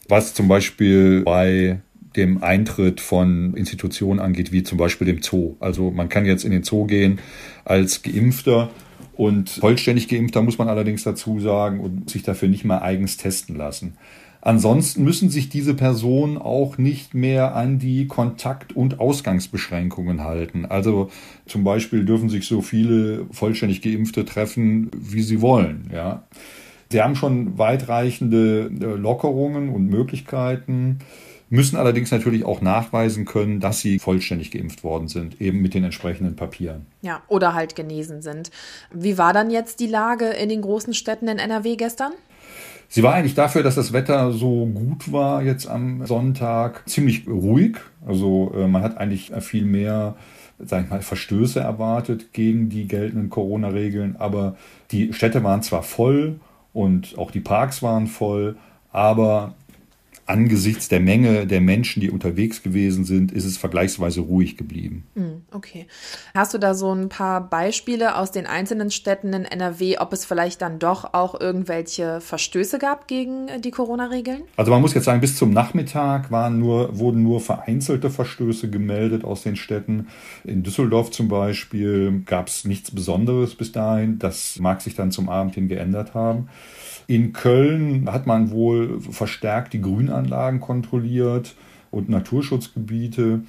was 0.08 0.32
zum 0.32 0.48
Beispiel 0.48 1.20
bei 1.22 1.80
dem 2.16 2.42
Eintritt 2.42 3.02
von 3.02 3.52
Institutionen 3.54 4.20
angeht, 4.20 4.52
wie 4.52 4.62
zum 4.62 4.78
Beispiel 4.78 5.06
dem 5.06 5.22
Zoo. 5.22 5.56
Also 5.60 5.90
man 5.90 6.08
kann 6.08 6.24
jetzt 6.24 6.44
in 6.44 6.52
den 6.52 6.62
Zoo 6.62 6.86
gehen 6.86 7.20
als 7.66 8.02
Geimpfter 8.02 8.70
und 9.18 9.50
vollständig 9.50 10.08
Geimpfter 10.08 10.40
muss 10.40 10.56
man 10.56 10.68
allerdings 10.68 11.02
dazu 11.04 11.40
sagen 11.40 11.80
und 11.80 12.08
sich 12.08 12.22
dafür 12.22 12.48
nicht 12.48 12.64
mal 12.64 12.78
eigens 12.78 13.18
testen 13.18 13.54
lassen. 13.54 13.98
Ansonsten 14.42 15.04
müssen 15.04 15.28
sich 15.28 15.50
diese 15.50 15.74
Personen 15.74 16.38
auch 16.38 16.78
nicht 16.78 17.14
mehr 17.14 17.54
an 17.54 17.78
die 17.78 18.06
Kontakt- 18.06 18.74
und 18.74 18.98
Ausgangsbeschränkungen 18.98 20.24
halten. 20.24 20.64
Also 20.64 21.10
zum 21.46 21.62
Beispiel 21.62 22.04
dürfen 22.04 22.30
sich 22.30 22.46
so 22.46 22.62
viele 22.62 23.26
vollständig 23.30 23.82
Geimpfte 23.82 24.24
treffen, 24.24 24.90
wie 24.94 25.22
sie 25.22 25.42
wollen. 25.42 25.90
Ja. 25.92 26.24
Sie 26.90 27.02
haben 27.02 27.16
schon 27.16 27.58
weitreichende 27.58 28.70
äh, 28.80 28.84
Lockerungen 28.96 29.68
und 29.68 29.86
Möglichkeiten, 29.86 30.98
müssen 31.50 31.76
allerdings 31.76 32.10
natürlich 32.10 32.44
auch 32.44 32.62
nachweisen 32.62 33.26
können, 33.26 33.60
dass 33.60 33.80
sie 33.80 33.98
vollständig 33.98 34.50
geimpft 34.50 34.82
worden 34.82 35.08
sind, 35.08 35.40
eben 35.40 35.60
mit 35.60 35.74
den 35.74 35.84
entsprechenden 35.84 36.36
Papieren. 36.36 36.86
Ja, 37.02 37.22
oder 37.28 37.54
halt 37.54 37.76
genesen 37.76 38.22
sind. 38.22 38.50
Wie 38.92 39.18
war 39.18 39.32
dann 39.32 39.50
jetzt 39.50 39.80
die 39.80 39.86
Lage 39.86 40.26
in 40.26 40.48
den 40.48 40.62
großen 40.62 40.94
Städten 40.94 41.28
in 41.28 41.38
NRW 41.38 41.76
gestern? 41.76 42.12
Sie 42.92 43.02
war 43.02 43.14
eigentlich 43.14 43.34
dafür, 43.34 43.62
dass 43.62 43.76
das 43.76 43.92
Wetter 43.92 44.32
so 44.32 44.66
gut 44.66 45.12
war 45.12 45.42
jetzt 45.42 45.66
am 45.68 46.04
Sonntag, 46.06 46.82
ziemlich 46.88 47.26
ruhig. 47.26 47.76
Also 48.04 48.52
äh, 48.54 48.66
man 48.66 48.82
hat 48.82 48.98
eigentlich 48.98 49.32
viel 49.40 49.64
mehr 49.64 50.16
sag 50.64 50.84
ich 50.84 50.90
mal, 50.90 51.02
Verstöße 51.02 51.60
erwartet 51.60 52.32
gegen 52.32 52.68
die 52.68 52.86
geltenden 52.86 53.30
Corona-Regeln, 53.30 54.16
aber 54.18 54.56
die 54.90 55.12
Städte 55.12 55.42
waren 55.42 55.62
zwar 55.62 55.82
voll 55.82 56.40
und 56.72 57.16
auch 57.18 57.30
die 57.30 57.40
Parks 57.40 57.82
waren 57.82 58.06
voll, 58.06 58.56
aber 58.92 59.54
angesichts 60.30 60.88
der 60.88 61.00
Menge 61.00 61.46
der 61.46 61.60
Menschen, 61.60 62.00
die 62.00 62.10
unterwegs 62.10 62.62
gewesen 62.62 63.04
sind, 63.04 63.32
ist 63.32 63.44
es 63.44 63.58
vergleichsweise 63.58 64.20
ruhig 64.20 64.56
geblieben. 64.56 65.04
Hm, 65.14 65.42
okay. 65.52 65.86
Hast 66.34 66.54
du 66.54 66.58
da 66.58 66.74
so 66.74 66.94
ein 66.94 67.08
paar 67.08 67.40
Beispiele 67.40 68.16
aus 68.16 68.30
den 68.30 68.46
einzelnen 68.46 68.90
Städten 68.90 69.32
in 69.32 69.44
NRW, 69.44 69.98
ob 69.98 70.12
es 70.12 70.24
vielleicht 70.24 70.62
dann 70.62 70.78
doch 70.78 71.12
auch 71.14 71.38
irgendwelche 71.38 72.20
Verstöße 72.20 72.78
gab 72.78 73.08
gegen 73.08 73.48
die 73.60 73.72
Corona-Regeln? 73.72 74.42
Also 74.56 74.70
man 74.70 74.80
muss 74.80 74.94
jetzt 74.94 75.04
sagen, 75.04 75.20
bis 75.20 75.36
zum 75.36 75.50
Nachmittag 75.50 76.30
waren 76.30 76.58
nur, 76.58 76.98
wurden 76.98 77.22
nur 77.22 77.40
vereinzelte 77.40 78.08
Verstöße 78.10 78.70
gemeldet 78.70 79.24
aus 79.24 79.42
den 79.42 79.56
Städten. 79.56 80.08
In 80.44 80.62
Düsseldorf 80.62 81.10
zum 81.10 81.28
Beispiel 81.28 82.22
gab 82.24 82.46
es 82.46 82.64
nichts 82.64 82.92
Besonderes 82.92 83.56
bis 83.56 83.72
dahin. 83.72 84.18
Das 84.18 84.58
mag 84.60 84.80
sich 84.80 84.94
dann 84.94 85.10
zum 85.10 85.28
Abend 85.28 85.54
hin 85.54 85.68
geändert 85.68 86.14
haben. 86.14 86.48
In 87.10 87.32
Köln 87.32 88.08
hat 88.12 88.28
man 88.28 88.52
wohl 88.52 89.00
verstärkt 89.00 89.72
die 89.72 89.80
Grünanlagen 89.80 90.60
kontrolliert 90.60 91.56
und 91.90 92.08
Naturschutzgebiete. 92.08 93.40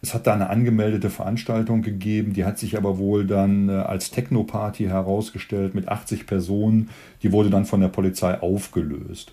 Es 0.00 0.14
hat 0.14 0.26
da 0.26 0.32
eine 0.32 0.48
angemeldete 0.48 1.10
Veranstaltung 1.10 1.82
gegeben, 1.82 2.32
die 2.32 2.46
hat 2.46 2.58
sich 2.58 2.78
aber 2.78 2.96
wohl 2.96 3.26
dann 3.26 3.68
äh, 3.68 3.72
als 3.72 4.10
Techno-Party 4.10 4.84
herausgestellt 4.84 5.74
mit 5.74 5.86
80 5.86 6.26
Personen. 6.26 6.88
Die 7.22 7.30
wurde 7.30 7.50
dann 7.50 7.66
von 7.66 7.82
der 7.82 7.88
Polizei 7.88 8.40
aufgelöst. 8.40 9.32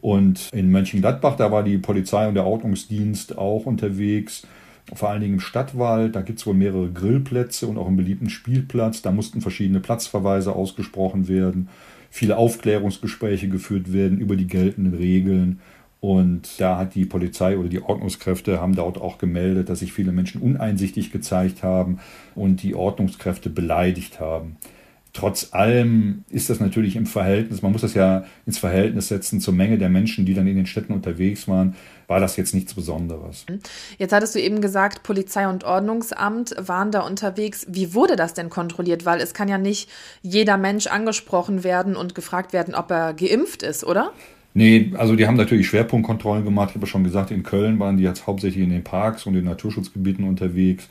Und 0.00 0.48
in 0.54 0.70
Mönchengladbach, 0.70 1.36
da 1.36 1.52
war 1.52 1.62
die 1.62 1.76
Polizei 1.76 2.28
und 2.28 2.34
der 2.34 2.46
Ordnungsdienst 2.46 3.36
auch 3.36 3.66
unterwegs, 3.66 4.46
vor 4.94 5.10
allen 5.10 5.20
Dingen 5.20 5.34
im 5.34 5.40
Stadtwald. 5.40 6.16
Da 6.16 6.22
gibt 6.22 6.38
es 6.38 6.46
wohl 6.46 6.54
mehrere 6.54 6.90
Grillplätze 6.90 7.66
und 7.66 7.76
auch 7.76 7.88
einen 7.88 7.98
beliebten 7.98 8.30
Spielplatz. 8.30 9.02
Da 9.02 9.12
mussten 9.12 9.42
verschiedene 9.42 9.80
Platzverweise 9.80 10.54
ausgesprochen 10.54 11.28
werden 11.28 11.68
viele 12.10 12.36
Aufklärungsgespräche 12.36 13.48
geführt 13.48 13.92
werden 13.92 14.18
über 14.18 14.36
die 14.36 14.46
geltenden 14.46 14.94
Regeln. 14.94 15.60
Und 16.00 16.60
da 16.60 16.78
hat 16.78 16.94
die 16.94 17.06
Polizei 17.06 17.58
oder 17.58 17.68
die 17.68 17.82
Ordnungskräfte 17.82 18.60
haben 18.60 18.76
dort 18.76 19.00
auch 19.00 19.18
gemeldet, 19.18 19.68
dass 19.68 19.80
sich 19.80 19.92
viele 19.92 20.12
Menschen 20.12 20.40
uneinsichtig 20.40 21.10
gezeigt 21.10 21.62
haben 21.62 21.98
und 22.34 22.62
die 22.62 22.74
Ordnungskräfte 22.74 23.50
beleidigt 23.50 24.20
haben. 24.20 24.56
Trotz 25.18 25.48
allem 25.50 26.22
ist 26.30 26.48
das 26.48 26.60
natürlich 26.60 26.94
im 26.94 27.04
Verhältnis, 27.04 27.60
man 27.60 27.72
muss 27.72 27.80
das 27.80 27.94
ja 27.94 28.24
ins 28.46 28.56
Verhältnis 28.56 29.08
setzen 29.08 29.40
zur 29.40 29.52
Menge 29.52 29.76
der 29.76 29.88
Menschen, 29.88 30.24
die 30.24 30.32
dann 30.32 30.46
in 30.46 30.54
den 30.54 30.66
Städten 30.66 30.92
unterwegs 30.92 31.48
waren, 31.48 31.74
war 32.06 32.20
das 32.20 32.36
jetzt 32.36 32.54
nichts 32.54 32.72
Besonderes. 32.72 33.44
Jetzt 33.98 34.12
hattest 34.12 34.36
du 34.36 34.40
eben 34.40 34.60
gesagt, 34.60 35.02
Polizei 35.02 35.48
und 35.48 35.64
Ordnungsamt 35.64 36.54
waren 36.56 36.92
da 36.92 37.00
unterwegs. 37.00 37.66
Wie 37.68 37.94
wurde 37.94 38.14
das 38.14 38.34
denn 38.34 38.48
kontrolliert? 38.48 39.06
Weil 39.06 39.20
es 39.20 39.34
kann 39.34 39.48
ja 39.48 39.58
nicht 39.58 39.90
jeder 40.22 40.56
Mensch 40.56 40.86
angesprochen 40.86 41.64
werden 41.64 41.96
und 41.96 42.14
gefragt 42.14 42.52
werden, 42.52 42.76
ob 42.76 42.88
er 42.92 43.12
geimpft 43.12 43.64
ist, 43.64 43.82
oder? 43.82 44.12
Nee, 44.54 44.92
also 44.96 45.16
die 45.16 45.26
haben 45.26 45.36
natürlich 45.36 45.66
Schwerpunktkontrollen 45.66 46.44
gemacht. 46.44 46.68
Ich 46.70 46.76
habe 46.76 46.86
schon 46.86 47.02
gesagt, 47.02 47.32
in 47.32 47.42
Köln 47.42 47.80
waren 47.80 47.96
die 47.96 48.04
jetzt 48.04 48.28
hauptsächlich 48.28 48.62
in 48.62 48.70
den 48.70 48.84
Parks 48.84 49.26
und 49.26 49.32
den 49.32 49.46
Naturschutzgebieten 49.46 50.24
unterwegs. 50.24 50.88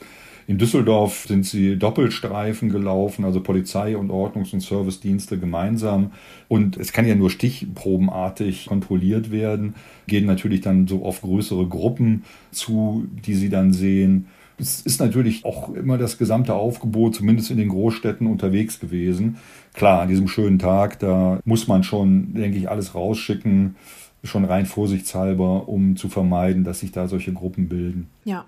In 0.48 0.56
Düsseldorf 0.56 1.26
sind 1.28 1.44
sie 1.44 1.76
Doppelstreifen 1.76 2.70
gelaufen, 2.70 3.26
also 3.26 3.42
Polizei 3.42 3.98
und 3.98 4.10
Ordnungs- 4.10 4.54
und 4.54 4.60
Servicedienste 4.60 5.38
gemeinsam. 5.38 6.12
Und 6.48 6.78
es 6.78 6.90
kann 6.90 7.06
ja 7.06 7.14
nur 7.14 7.28
stichprobenartig 7.28 8.64
kontrolliert 8.64 9.30
werden, 9.30 9.74
gehen 10.06 10.24
natürlich 10.24 10.62
dann 10.62 10.86
so 10.86 11.04
auf 11.04 11.20
größere 11.20 11.66
Gruppen 11.66 12.24
zu, 12.50 13.06
die 13.26 13.34
sie 13.34 13.50
dann 13.50 13.74
sehen. 13.74 14.28
Es 14.56 14.80
ist 14.80 15.00
natürlich 15.00 15.44
auch 15.44 15.74
immer 15.74 15.98
das 15.98 16.16
gesamte 16.16 16.54
Aufgebot, 16.54 17.14
zumindest 17.14 17.50
in 17.50 17.58
den 17.58 17.68
Großstädten, 17.68 18.26
unterwegs 18.26 18.80
gewesen. 18.80 19.36
Klar, 19.74 20.00
an 20.00 20.08
diesem 20.08 20.28
schönen 20.28 20.58
Tag, 20.58 20.98
da 20.98 21.40
muss 21.44 21.68
man 21.68 21.84
schon, 21.84 22.32
denke 22.32 22.56
ich, 22.56 22.70
alles 22.70 22.94
rausschicken 22.94 23.76
schon 24.24 24.44
rein 24.44 24.66
vorsichtshalber, 24.66 25.68
um 25.68 25.96
zu 25.96 26.08
vermeiden, 26.08 26.64
dass 26.64 26.80
sich 26.80 26.92
da 26.92 27.06
solche 27.06 27.32
Gruppen 27.32 27.68
bilden. 27.68 28.08
Ja. 28.24 28.44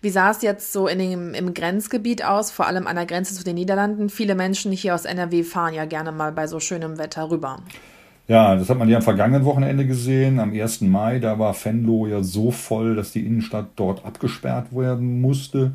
Wie 0.00 0.10
sah 0.10 0.30
es 0.30 0.42
jetzt 0.42 0.72
so 0.72 0.88
in 0.88 0.98
dem, 0.98 1.34
im 1.34 1.54
Grenzgebiet 1.54 2.24
aus, 2.24 2.50
vor 2.50 2.66
allem 2.66 2.86
an 2.86 2.96
der 2.96 3.06
Grenze 3.06 3.34
zu 3.34 3.44
den 3.44 3.56
Niederlanden? 3.56 4.08
Viele 4.08 4.34
Menschen 4.34 4.72
hier 4.72 4.94
aus 4.94 5.04
NRW 5.04 5.42
fahren 5.42 5.74
ja 5.74 5.84
gerne 5.84 6.12
mal 6.12 6.32
bei 6.32 6.46
so 6.46 6.58
schönem 6.58 6.98
Wetter 6.98 7.30
rüber. 7.30 7.58
Ja, 8.28 8.54
das 8.54 8.70
hat 8.70 8.78
man 8.78 8.88
ja 8.88 8.98
am 8.98 9.02
vergangenen 9.02 9.44
Wochenende 9.44 9.86
gesehen, 9.86 10.38
am 10.38 10.52
1. 10.52 10.82
Mai. 10.82 11.18
Da 11.18 11.38
war 11.38 11.52
Venlo 11.52 12.06
ja 12.06 12.22
so 12.22 12.52
voll, 12.52 12.94
dass 12.94 13.10
die 13.10 13.26
Innenstadt 13.26 13.70
dort 13.76 14.04
abgesperrt 14.04 14.74
werden 14.74 15.20
musste. 15.20 15.72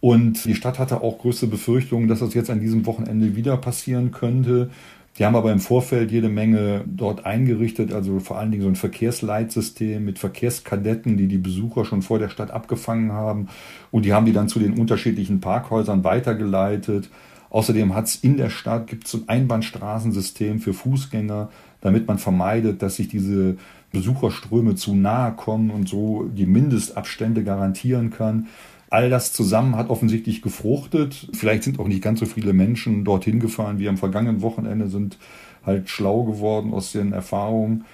Und 0.00 0.44
die 0.44 0.54
Stadt 0.54 0.78
hatte 0.78 1.00
auch 1.00 1.18
größte 1.18 1.46
Befürchtungen, 1.46 2.06
dass 2.06 2.20
das 2.20 2.34
jetzt 2.34 2.50
an 2.50 2.60
diesem 2.60 2.86
Wochenende 2.86 3.34
wieder 3.34 3.56
passieren 3.56 4.12
könnte. 4.12 4.70
Die 5.16 5.24
haben 5.24 5.34
aber 5.34 5.50
im 5.50 5.58
Vorfeld 5.58 6.12
jede 6.12 6.28
Menge 6.28 6.84
dort 6.86 7.26
eingerichtet, 7.26 7.92
also 7.92 8.20
vor 8.20 8.38
allen 8.38 8.52
Dingen 8.52 8.62
so 8.62 8.68
ein 8.68 8.76
Verkehrsleitsystem 8.76 10.04
mit 10.04 10.18
Verkehrskadetten, 10.18 11.16
die 11.16 11.26
die 11.26 11.38
Besucher 11.38 11.84
schon 11.84 12.02
vor 12.02 12.20
der 12.20 12.28
Stadt 12.28 12.52
abgefangen 12.52 13.12
haben. 13.12 13.48
Und 13.90 14.04
die 14.04 14.12
haben 14.12 14.26
die 14.26 14.32
dann 14.32 14.48
zu 14.48 14.60
den 14.60 14.78
unterschiedlichen 14.78 15.40
Parkhäusern 15.40 16.04
weitergeleitet. 16.04 17.10
Außerdem 17.50 17.94
hat 17.94 18.06
es 18.06 18.16
in 18.16 18.36
der 18.36 18.50
Stadt 18.50 18.86
gibt 18.86 19.08
so 19.08 19.18
ein 19.18 19.28
Einbahnstraßensystem 19.28 20.60
für 20.60 20.74
Fußgänger, 20.74 21.48
damit 21.80 22.06
man 22.06 22.18
vermeidet, 22.18 22.82
dass 22.82 22.96
sich 22.96 23.08
diese 23.08 23.56
Besucherströme 23.90 24.74
zu 24.74 24.94
nahe 24.94 25.32
kommen 25.32 25.70
und 25.70 25.88
so 25.88 26.24
die 26.24 26.46
Mindestabstände 26.46 27.42
garantieren 27.42 28.10
kann. 28.10 28.48
All 28.90 29.10
das 29.10 29.32
zusammen 29.32 29.76
hat 29.76 29.90
offensichtlich 29.90 30.40
gefruchtet. 30.40 31.28
Vielleicht 31.34 31.64
sind 31.64 31.78
auch 31.78 31.88
nicht 31.88 32.02
ganz 32.02 32.20
so 32.20 32.26
viele 32.26 32.52
Menschen 32.52 33.04
dorthin 33.04 33.38
gefahren 33.40 33.78
wie 33.78 33.88
am 33.88 33.98
vergangenen 33.98 34.40
Wochenende, 34.40 34.88
sind 34.88 35.18
halt 35.64 35.90
schlau 35.90 36.24
geworden 36.24 36.72
aus 36.72 36.92
den 36.92 37.12
Erfahrungen. 37.12 37.84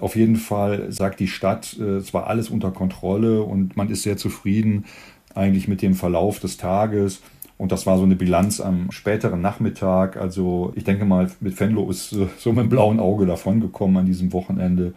Auf 0.00 0.16
jeden 0.16 0.36
Fall 0.36 0.90
sagt 0.90 1.20
die 1.20 1.28
Stadt, 1.28 1.76
äh, 1.78 1.96
es 1.96 2.12
war 2.14 2.26
alles 2.26 2.50
unter 2.50 2.70
Kontrolle 2.70 3.42
und 3.42 3.76
man 3.76 3.90
ist 3.90 4.02
sehr 4.02 4.16
zufrieden 4.16 4.86
eigentlich 5.34 5.68
mit 5.68 5.82
dem 5.82 5.94
Verlauf 5.94 6.40
des 6.40 6.56
Tages. 6.56 7.20
Und 7.56 7.72
das 7.72 7.86
war 7.86 7.98
so 7.98 8.04
eine 8.04 8.16
Bilanz 8.16 8.58
am 8.60 8.90
späteren 8.90 9.42
Nachmittag. 9.42 10.16
Also 10.16 10.72
ich 10.76 10.84
denke 10.84 11.04
mal, 11.04 11.30
mit 11.40 11.60
Venlo 11.60 11.90
ist 11.90 12.08
so 12.38 12.52
mit 12.52 12.64
dem 12.64 12.68
blauen 12.70 12.98
Auge 12.98 13.26
davongekommen 13.26 13.98
an 13.98 14.06
diesem 14.06 14.32
Wochenende. 14.32 14.94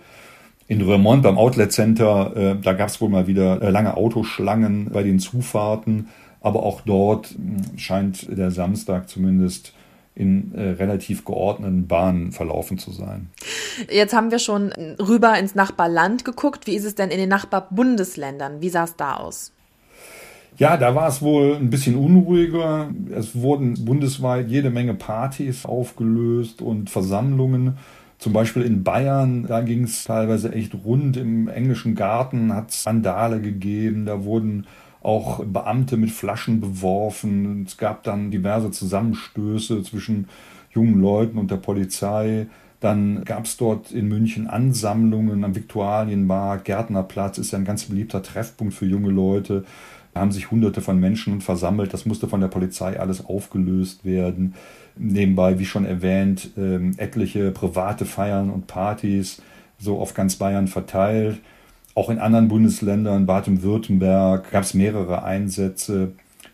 In 0.67 0.82
Remont 0.82 1.24
beim 1.24 1.38
Outlet 1.38 1.72
Center, 1.72 2.36
äh, 2.36 2.55
da 2.62 2.74
gab 2.74 2.89
es 2.89 3.01
wohl 3.01 3.10
mal 3.10 3.27
wieder 3.27 3.62
äh, 3.62 3.70
lange 3.70 3.98
Autoschlangen 3.98 4.89
bei 4.91 5.03
den 5.03 5.20
Zufahrten, 5.20 6.10
aber 6.41 6.63
auch 6.63 6.82
dort 6.82 7.36
mh, 7.38 7.38
hm, 7.38 7.77
scheint 7.77 8.38
der 8.38 8.51
Samstag 8.51 9.10
zumindest 9.10 9.74
in 10.15 10.53
äh, 10.53 10.70
relativ 10.70 11.25
geordneten 11.25 11.88
Bahnen 11.88 12.32
verlaufen 12.32 12.77
zu 12.77 12.91
sein. 12.91 13.29
Jetzt 13.89 14.13
haben 14.13 14.32
wir 14.32 14.39
schon 14.39 14.72
rüber 15.00 15.38
ins 15.39 15.55
Nachbarland 15.55 16.24
geguckt. 16.24 16.67
Wie 16.67 16.75
ist 16.75 16.86
es 16.86 16.96
denn 16.96 17.10
in 17.10 17.17
den 17.17 17.29
Nachbarbundesländern? 17.29 18.62
Wie 18.62 18.70
sah 18.70 18.84
es 18.84 18.96
da 18.96 19.15
aus? 19.15 19.51
Ja, 20.58 20.77
da 20.77 20.93
war 20.93 21.08
es 21.08 21.22
wohl 21.24 21.55
ein 21.55 21.72
bisschen 21.72 21.96
unruhiger. 21.96 22.91
Es 23.12 23.36
wurden 23.36 23.86
bundesweit 23.86 24.50
jede 24.50 24.70
Menge 24.70 24.93
Partys 24.93 25.65
aufgelöst 25.65 26.62
und 26.62 26.91
Versammlungen. 26.91 27.77
Zum 28.24 28.32
Beispiel 28.32 28.62
in 28.62 28.86
Bayern, 28.86 29.48
da 29.48 29.60
ging 29.60 29.84
es 29.84 30.06
teilweise 30.06 30.53
echt 30.53 30.74
rund. 30.86 31.18
Im 31.18 31.50
englischen 31.50 31.94
Garten 31.94 32.53
hat 32.53 32.70
es 32.70 32.84
Sandale 32.84 33.42
gegeben. 33.42 34.06
Da 34.06 34.24
wurden 34.24 34.65
auch 35.01 35.44
Beamte 35.44 35.98
mit 35.98 36.10
Flaschen 36.10 36.62
beworfen. 36.62 37.65
Es 37.68 37.75
gab 37.75 38.03
dann 38.03 38.32
diverse 38.32 38.72
Zusammenstöße 38.72 39.84
zwischen 39.84 40.30
jungen 40.72 41.01
Leuten 41.01 41.38
und 41.38 41.51
der 41.51 41.58
Polizei. 41.58 42.48
Dann 42.80 43.25
gab 43.25 43.44
es 43.44 43.58
dort 43.58 43.92
in 43.92 44.08
München 44.08 44.48
Ansammlungen 44.48 45.44
am 45.44 45.53
Viktualienmarkt. 45.53 46.63
Gärtnerplatz 46.63 47.39
ist 47.39 47.51
ja 47.51 47.58
ein 47.58 47.65
ganz 47.65 47.84
beliebter 47.84 48.24
Treffpunkt 48.24 48.74
für 48.74 48.86
junge 48.86 49.12
Leute. 49.12 49.65
Haben 50.15 50.32
sich 50.32 50.51
hunderte 50.51 50.82
von 50.82 51.00
Menschen 51.00 51.41
versammelt. 51.41 51.93
Das 51.93 52.05
musste 52.05 52.27
von 52.27 52.41
der 52.41 52.48
Polizei 52.48 53.00
alles 53.00 53.25
aufgelöst 53.25 54.05
werden. 54.05 54.55
Nebenbei, 54.96 55.58
wie 55.60 55.65
schon 55.65 55.86
erwähnt, 55.86 56.51
ähm, 56.58 56.91
etliche 56.98 57.51
private 57.51 58.05
Feiern 58.05 58.50
und 58.50 58.67
Partys 58.67 59.41
so 59.79 60.00
auf 60.00 60.13
ganz 60.13 60.36
Bayern 60.36 60.67
verteilt. 60.67 61.39
Auch 61.96 62.10
in 62.10 62.20
anderen 62.20 62.48
Bundesländern, 62.48 63.25
Baden-Württemberg, 63.25 64.51
gab 64.51 64.63
es 64.63 64.74
mehrere 64.74 65.24
Einsätze, 65.24 66.13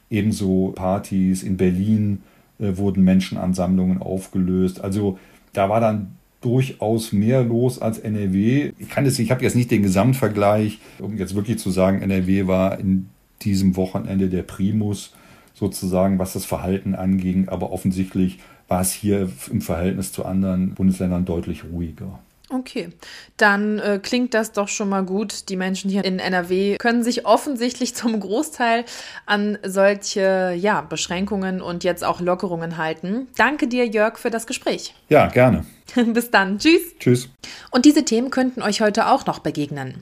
ebenso 0.10 0.74
Partys. 0.76 1.44
In 1.44 1.58
Berlin 1.58 2.24
äh, 2.60 2.78
wurden 2.78 3.04
Menschenansammlungen 3.04 4.02
aufgelöst. 4.02 4.82
Also 4.82 5.18
da 5.54 5.70
war 5.70 5.80
dann 5.80 6.16
durchaus 6.42 7.12
mehr 7.12 7.44
los 7.44 7.82
als 7.82 8.00
NRW. 8.00 8.72
Ich 8.78 8.90
kann 8.90 9.06
es, 9.06 9.20
ich 9.20 9.32
habe 9.32 9.44
jetzt 9.44 9.56
nicht 9.56 9.72
den 9.72 9.84
Gesamtvergleich, 9.84 10.80
um 11.00 11.18
jetzt 11.18 11.36
wirklich 11.36 11.60
zu 11.60 11.70
sagen, 11.70 12.02
NRW 12.02 12.48
war 12.48 12.80
in 12.80 13.10
diesem 13.42 13.76
Wochenende 13.76 14.30
der 14.30 14.44
Primus 14.44 15.14
sozusagen, 15.54 16.20
was 16.20 16.34
das 16.34 16.46
Verhalten 16.46 16.96
anging. 16.96 17.50
Aber 17.50 17.72
offensichtlich 17.72 18.40
war 18.68 18.82
es 18.82 18.92
hier 18.92 19.30
im 19.50 19.62
Verhältnis 19.62 20.12
zu 20.12 20.26
anderen 20.26 20.76
Bundesländern 20.76 21.26
deutlich 21.26 21.64
ruhiger. 21.66 22.20
Okay, 22.52 22.90
dann 23.38 23.78
äh, 23.78 24.00
klingt 24.02 24.34
das 24.34 24.52
doch 24.52 24.70
schon 24.70 24.90
mal 24.90 25.04
gut. 25.04 25.50
Die 25.50 25.56
Menschen 25.56 25.92
hier 25.92 26.04
in 26.04 26.18
NRW 26.18 26.78
können 26.78 27.04
sich 27.04 27.28
offensichtlich 27.28 27.94
zum 27.94 28.20
Großteil 28.20 28.86
an 29.28 29.60
solche 29.64 30.56
ja, 30.58 30.82
Beschränkungen 30.82 31.62
und 31.62 31.84
jetzt 31.84 32.04
auch 32.04 32.22
Lockerungen 32.22 32.78
halten. 32.78 33.28
Danke 33.38 33.68
dir, 33.68 33.86
Jörg, 33.86 34.18
für 34.18 34.32
das 34.32 34.48
Gespräch. 34.48 34.96
Ja, 35.10 35.28
gerne. 35.28 35.64
Bis 36.08 36.32
dann. 36.32 36.58
Tschüss. 36.58 36.82
Tschüss. 36.98 37.30
Und 37.70 37.86
diese 37.86 38.04
Themen 38.04 38.32
könnten 38.32 38.64
euch 38.64 38.82
heute 38.82 39.10
auch 39.10 39.28
noch 39.28 39.40
begegnen. 39.40 40.02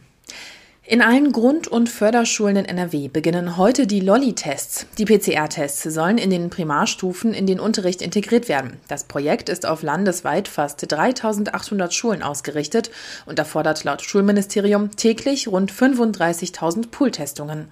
In 0.89 1.01
allen 1.01 1.33
Grund- 1.33 1.67
und 1.67 1.89
Förderschulen 1.89 2.55
in 2.55 2.63
NRW 2.63 3.09
beginnen 3.09 3.57
heute 3.57 3.87
die 3.87 3.99
Lolli-Tests. 3.99 4.85
Die 4.97 5.03
PCR-Tests 5.03 5.83
sollen 5.83 6.17
in 6.17 6.29
den 6.29 6.49
Primarstufen 6.49 7.33
in 7.33 7.45
den 7.45 7.59
Unterricht 7.59 8.01
integriert 8.01 8.47
werden. 8.47 8.77
Das 8.87 9.03
Projekt 9.03 9.49
ist 9.49 9.65
auf 9.65 9.83
landesweit 9.83 10.47
fast 10.47 10.89
3800 10.89 11.93
Schulen 11.93 12.23
ausgerichtet 12.23 12.89
und 13.25 13.37
erfordert 13.37 13.83
laut 13.83 14.01
Schulministerium 14.01 14.95
täglich 14.95 15.49
rund 15.49 15.73
35.000 15.73 16.87
Pooltestungen. 16.89 17.67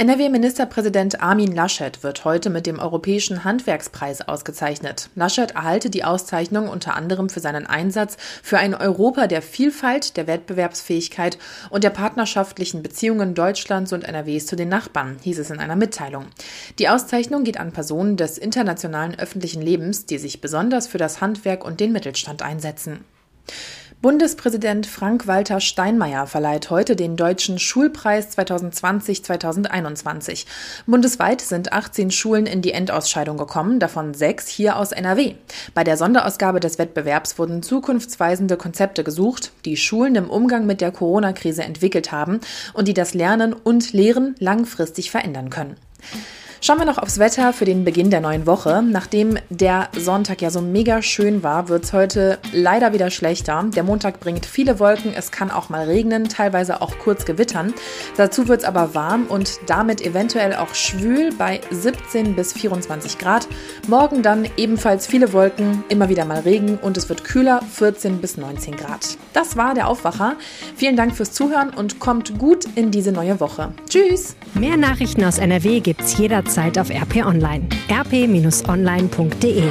NRW-Ministerpräsident 0.00 1.20
Armin 1.20 1.54
Laschet 1.54 2.02
wird 2.02 2.24
heute 2.24 2.48
mit 2.48 2.66
dem 2.66 2.78
Europäischen 2.78 3.44
Handwerkspreis 3.44 4.22
ausgezeichnet. 4.22 5.10
Laschet 5.14 5.50
erhalte 5.50 5.90
die 5.90 6.04
Auszeichnung 6.04 6.70
unter 6.70 6.96
anderem 6.96 7.28
für 7.28 7.40
seinen 7.40 7.66
Einsatz 7.66 8.16
für 8.42 8.56
ein 8.56 8.74
Europa 8.74 9.26
der 9.26 9.42
Vielfalt, 9.42 10.16
der 10.16 10.26
Wettbewerbsfähigkeit 10.26 11.36
und 11.68 11.84
der 11.84 11.90
partnerschaftlichen 11.90 12.82
Beziehungen 12.82 13.34
Deutschlands 13.34 13.92
und 13.92 14.04
NRWs 14.04 14.46
zu 14.46 14.56
den 14.56 14.70
Nachbarn, 14.70 15.18
hieß 15.20 15.38
es 15.38 15.50
in 15.50 15.58
einer 15.58 15.76
Mitteilung. 15.76 16.28
Die 16.78 16.88
Auszeichnung 16.88 17.44
geht 17.44 17.60
an 17.60 17.72
Personen 17.72 18.16
des 18.16 18.38
internationalen 18.38 19.18
öffentlichen 19.18 19.60
Lebens, 19.60 20.06
die 20.06 20.16
sich 20.16 20.40
besonders 20.40 20.86
für 20.86 20.96
das 20.96 21.20
Handwerk 21.20 21.62
und 21.62 21.78
den 21.78 21.92
Mittelstand 21.92 22.40
einsetzen. 22.40 23.04
Bundespräsident 24.02 24.86
Frank-Walter 24.86 25.60
Steinmeier 25.60 26.26
verleiht 26.26 26.70
heute 26.70 26.96
den 26.96 27.18
Deutschen 27.18 27.58
Schulpreis 27.58 28.34
2020-2021. 28.38 30.46
Bundesweit 30.86 31.42
sind 31.42 31.74
18 31.74 32.10
Schulen 32.10 32.46
in 32.46 32.62
die 32.62 32.72
Endausscheidung 32.72 33.36
gekommen, 33.36 33.78
davon 33.78 34.14
sechs 34.14 34.48
hier 34.48 34.78
aus 34.78 34.92
NRW. 34.92 35.34
Bei 35.74 35.84
der 35.84 35.98
Sonderausgabe 35.98 36.60
des 36.60 36.78
Wettbewerbs 36.78 37.38
wurden 37.38 37.62
zukunftsweisende 37.62 38.56
Konzepte 38.56 39.04
gesucht, 39.04 39.52
die 39.66 39.76
Schulen 39.76 40.14
im 40.14 40.30
Umgang 40.30 40.64
mit 40.64 40.80
der 40.80 40.92
Corona-Krise 40.92 41.62
entwickelt 41.62 42.10
haben 42.10 42.40
und 42.72 42.88
die 42.88 42.94
das 42.94 43.12
Lernen 43.12 43.52
und 43.52 43.92
Lehren 43.92 44.34
langfristig 44.38 45.10
verändern 45.10 45.50
können. 45.50 45.76
Schauen 46.62 46.76
wir 46.76 46.84
noch 46.84 46.98
aufs 46.98 47.18
Wetter 47.18 47.54
für 47.54 47.64
den 47.64 47.86
Beginn 47.86 48.10
der 48.10 48.20
neuen 48.20 48.46
Woche. 48.46 48.82
Nachdem 48.82 49.38
der 49.48 49.88
Sonntag 49.96 50.42
ja 50.42 50.50
so 50.50 50.60
mega 50.60 51.00
schön 51.00 51.42
war, 51.42 51.70
wird 51.70 51.84
es 51.84 51.94
heute 51.94 52.38
leider 52.52 52.92
wieder 52.92 53.10
schlechter. 53.10 53.64
Der 53.74 53.82
Montag 53.82 54.20
bringt 54.20 54.44
viele 54.44 54.78
Wolken, 54.78 55.14
es 55.14 55.30
kann 55.30 55.50
auch 55.50 55.70
mal 55.70 55.86
regnen, 55.86 56.28
teilweise 56.28 56.82
auch 56.82 56.98
kurz 56.98 57.24
gewittern. 57.24 57.72
Dazu 58.18 58.46
wird 58.46 58.60
es 58.60 58.66
aber 58.66 58.94
warm 58.94 59.24
und 59.24 59.58
damit 59.68 60.02
eventuell 60.02 60.54
auch 60.54 60.74
schwül 60.74 61.32
bei 61.32 61.62
17 61.70 62.36
bis 62.36 62.52
24 62.52 63.16
Grad. 63.16 63.48
Morgen 63.88 64.22
dann 64.22 64.46
ebenfalls 64.58 65.06
viele 65.06 65.32
Wolken, 65.32 65.82
immer 65.88 66.10
wieder 66.10 66.26
mal 66.26 66.40
Regen 66.40 66.76
und 66.76 66.98
es 66.98 67.08
wird 67.08 67.24
kühler, 67.24 67.62
14 67.72 68.20
bis 68.20 68.36
19 68.36 68.76
Grad. 68.76 69.16
Das 69.32 69.56
war 69.56 69.72
der 69.72 69.88
Aufwacher. 69.88 70.36
Vielen 70.76 70.96
Dank 70.96 71.16
fürs 71.16 71.32
Zuhören 71.32 71.70
und 71.70 72.00
kommt 72.00 72.38
gut 72.38 72.66
in 72.74 72.90
diese 72.90 73.12
neue 73.12 73.40
Woche. 73.40 73.72
Tschüss! 73.88 74.36
Mehr 74.52 74.76
Nachrichten 74.76 75.24
aus 75.24 75.38
NRW 75.38 75.80
gibt's 75.80 76.18
jederzeit 76.18 76.49
Zeit 76.50 76.78
auf 76.78 76.90
RP 76.90 77.24
Online. 77.24 77.66
rp-online.de 77.88 79.62